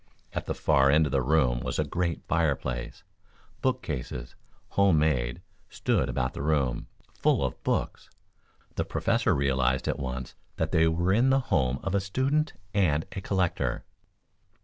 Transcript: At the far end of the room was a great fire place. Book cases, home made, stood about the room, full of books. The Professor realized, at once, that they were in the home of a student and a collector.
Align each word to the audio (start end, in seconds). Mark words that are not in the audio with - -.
At 0.33 0.47
the 0.47 0.55
far 0.55 0.89
end 0.89 1.05
of 1.05 1.11
the 1.11 1.21
room 1.21 1.59
was 1.59 1.77
a 1.77 1.83
great 1.83 2.23
fire 2.27 2.55
place. 2.55 3.03
Book 3.61 3.83
cases, 3.83 4.33
home 4.69 4.97
made, 4.97 5.43
stood 5.69 6.09
about 6.09 6.33
the 6.33 6.41
room, 6.41 6.87
full 7.13 7.45
of 7.45 7.61
books. 7.63 8.09
The 8.77 8.83
Professor 8.83 9.35
realized, 9.35 9.87
at 9.87 9.99
once, 9.99 10.33
that 10.55 10.71
they 10.71 10.87
were 10.87 11.13
in 11.13 11.29
the 11.29 11.39
home 11.39 11.79
of 11.83 11.93
a 11.93 11.99
student 11.99 12.53
and 12.73 13.05
a 13.11 13.21
collector. 13.21 13.83